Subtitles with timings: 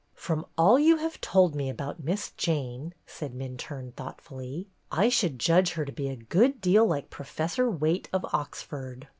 [0.15, 5.73] "From all you have told me about Miss Jane," said Minturne, thoughtfully, "I should judge
[5.73, 9.09] her to be a good deal like Professor Wayte of Oxford.